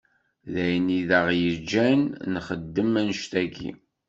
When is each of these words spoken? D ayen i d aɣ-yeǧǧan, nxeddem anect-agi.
D 0.51 0.53
ayen 0.63 0.87
i 0.99 1.01
d 1.09 1.11
aɣ-yeǧǧan, 1.19 2.01
nxeddem 2.35 2.91
anect-agi. 2.99 3.71